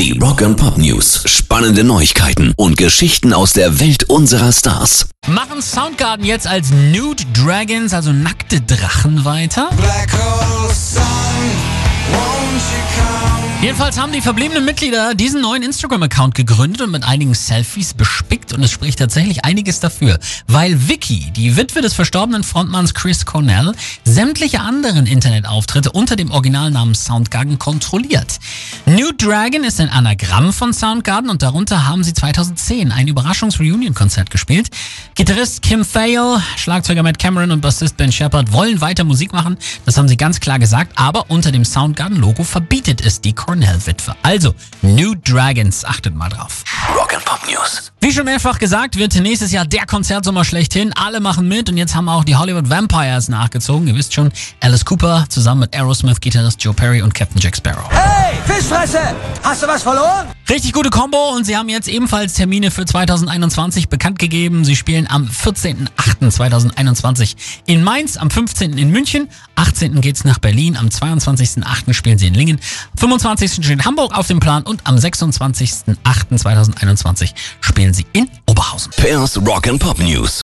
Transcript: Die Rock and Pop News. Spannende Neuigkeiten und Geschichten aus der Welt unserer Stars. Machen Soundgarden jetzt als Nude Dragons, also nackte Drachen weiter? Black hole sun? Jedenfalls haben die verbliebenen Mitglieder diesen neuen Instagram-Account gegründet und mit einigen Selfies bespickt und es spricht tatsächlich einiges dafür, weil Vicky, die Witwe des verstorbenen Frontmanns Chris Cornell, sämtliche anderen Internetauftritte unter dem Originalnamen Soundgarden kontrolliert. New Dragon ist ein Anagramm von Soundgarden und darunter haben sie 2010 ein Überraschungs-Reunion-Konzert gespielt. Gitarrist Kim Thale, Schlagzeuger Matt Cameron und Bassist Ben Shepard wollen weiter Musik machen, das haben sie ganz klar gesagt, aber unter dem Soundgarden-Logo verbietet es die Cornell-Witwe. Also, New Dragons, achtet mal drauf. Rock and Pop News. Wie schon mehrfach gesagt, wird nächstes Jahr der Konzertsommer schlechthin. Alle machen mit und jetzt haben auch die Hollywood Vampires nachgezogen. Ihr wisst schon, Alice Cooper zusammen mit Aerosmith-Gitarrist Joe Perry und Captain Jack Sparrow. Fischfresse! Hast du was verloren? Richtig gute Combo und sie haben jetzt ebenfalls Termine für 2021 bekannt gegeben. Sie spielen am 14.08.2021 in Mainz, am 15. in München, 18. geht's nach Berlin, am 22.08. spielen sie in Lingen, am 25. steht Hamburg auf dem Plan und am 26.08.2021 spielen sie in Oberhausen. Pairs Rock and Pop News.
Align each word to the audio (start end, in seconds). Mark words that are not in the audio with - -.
Die 0.00 0.18
Rock 0.18 0.40
and 0.40 0.56
Pop 0.56 0.78
News. 0.78 1.24
Spannende 1.26 1.84
Neuigkeiten 1.84 2.54
und 2.56 2.78
Geschichten 2.78 3.34
aus 3.34 3.52
der 3.52 3.80
Welt 3.80 4.04
unserer 4.04 4.50
Stars. 4.50 5.10
Machen 5.26 5.60
Soundgarden 5.60 6.24
jetzt 6.24 6.46
als 6.46 6.70
Nude 6.70 7.22
Dragons, 7.34 7.92
also 7.92 8.10
nackte 8.10 8.62
Drachen 8.62 9.26
weiter? 9.26 9.68
Black 9.76 10.10
hole 10.14 10.72
sun? 10.74 11.69
Jedenfalls 13.62 13.98
haben 13.98 14.10
die 14.10 14.22
verbliebenen 14.22 14.64
Mitglieder 14.64 15.14
diesen 15.14 15.42
neuen 15.42 15.62
Instagram-Account 15.62 16.34
gegründet 16.34 16.80
und 16.80 16.92
mit 16.92 17.04
einigen 17.04 17.34
Selfies 17.34 17.92
bespickt 17.92 18.54
und 18.54 18.62
es 18.62 18.70
spricht 18.70 18.98
tatsächlich 18.98 19.44
einiges 19.44 19.80
dafür, 19.80 20.18
weil 20.46 20.88
Vicky, 20.88 21.30
die 21.36 21.58
Witwe 21.58 21.82
des 21.82 21.92
verstorbenen 21.92 22.42
Frontmanns 22.42 22.94
Chris 22.94 23.26
Cornell, 23.26 23.74
sämtliche 24.06 24.60
anderen 24.60 25.04
Internetauftritte 25.04 25.92
unter 25.92 26.16
dem 26.16 26.30
Originalnamen 26.30 26.94
Soundgarden 26.94 27.58
kontrolliert. 27.58 28.40
New 28.86 29.12
Dragon 29.12 29.62
ist 29.62 29.78
ein 29.78 29.90
Anagramm 29.90 30.54
von 30.54 30.72
Soundgarden 30.72 31.28
und 31.28 31.42
darunter 31.42 31.86
haben 31.86 32.02
sie 32.02 32.14
2010 32.14 32.92
ein 32.92 33.08
Überraschungs-Reunion-Konzert 33.08 34.30
gespielt. 34.30 34.70
Gitarrist 35.14 35.60
Kim 35.60 35.84
Thale, 35.86 36.42
Schlagzeuger 36.56 37.02
Matt 37.02 37.18
Cameron 37.18 37.50
und 37.50 37.60
Bassist 37.60 37.98
Ben 37.98 38.10
Shepard 38.10 38.52
wollen 38.52 38.80
weiter 38.80 39.04
Musik 39.04 39.34
machen, 39.34 39.58
das 39.84 39.98
haben 39.98 40.08
sie 40.08 40.16
ganz 40.16 40.40
klar 40.40 40.58
gesagt, 40.58 40.92
aber 40.96 41.26
unter 41.28 41.52
dem 41.52 41.66
Soundgarden-Logo 41.66 42.42
verbietet 42.42 43.04
es 43.04 43.20
die 43.20 43.34
Cornell-Witwe. 43.50 44.14
Also, 44.22 44.54
New 44.82 45.16
Dragons, 45.24 45.84
achtet 45.84 46.14
mal 46.14 46.28
drauf. 46.28 46.62
Rock 46.94 47.14
and 47.14 47.24
Pop 47.24 47.40
News. 47.48 47.90
Wie 48.00 48.12
schon 48.12 48.24
mehrfach 48.24 48.60
gesagt, 48.60 48.96
wird 48.96 49.16
nächstes 49.16 49.50
Jahr 49.50 49.66
der 49.66 49.86
Konzertsommer 49.86 50.44
schlechthin. 50.44 50.92
Alle 50.92 51.18
machen 51.18 51.48
mit 51.48 51.68
und 51.68 51.76
jetzt 51.76 51.96
haben 51.96 52.08
auch 52.08 52.22
die 52.22 52.36
Hollywood 52.36 52.70
Vampires 52.70 53.28
nachgezogen. 53.28 53.88
Ihr 53.88 53.96
wisst 53.96 54.14
schon, 54.14 54.30
Alice 54.60 54.84
Cooper 54.84 55.24
zusammen 55.28 55.62
mit 55.62 55.74
Aerosmith-Gitarrist 55.74 56.62
Joe 56.62 56.74
Perry 56.74 57.02
und 57.02 57.12
Captain 57.12 57.40
Jack 57.40 57.56
Sparrow. 57.56 57.90
Fischfresse! 58.70 59.00
Hast 59.42 59.64
du 59.64 59.66
was 59.66 59.82
verloren? 59.82 60.28
Richtig 60.48 60.72
gute 60.72 60.90
Combo 60.90 61.34
und 61.34 61.44
sie 61.44 61.56
haben 61.56 61.68
jetzt 61.68 61.88
ebenfalls 61.88 62.34
Termine 62.34 62.70
für 62.70 62.86
2021 62.86 63.88
bekannt 63.88 64.20
gegeben. 64.20 64.64
Sie 64.64 64.76
spielen 64.76 65.08
am 65.10 65.26
14.08.2021 65.26 67.34
in 67.66 67.82
Mainz, 67.82 68.16
am 68.16 68.30
15. 68.30 68.78
in 68.78 68.92
München, 68.92 69.28
18. 69.56 70.00
geht's 70.00 70.22
nach 70.22 70.38
Berlin, 70.38 70.76
am 70.76 70.86
22.08. 70.86 71.94
spielen 71.94 72.18
sie 72.18 72.28
in 72.28 72.34
Lingen, 72.34 72.60
am 72.92 72.98
25. 72.98 73.54
steht 73.54 73.84
Hamburg 73.84 74.16
auf 74.16 74.28
dem 74.28 74.38
Plan 74.38 74.62
und 74.62 74.86
am 74.86 74.94
26.08.2021 74.94 77.30
spielen 77.60 77.92
sie 77.92 78.06
in 78.12 78.30
Oberhausen. 78.46 78.92
Pairs 78.96 79.36
Rock 79.44 79.66
and 79.66 79.80
Pop 79.80 79.98
News. 79.98 80.38